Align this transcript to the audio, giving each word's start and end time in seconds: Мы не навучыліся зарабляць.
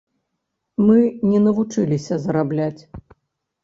Мы 0.87 0.97
не 1.33 1.43
навучыліся 1.45 2.13
зарабляць. 2.27 2.83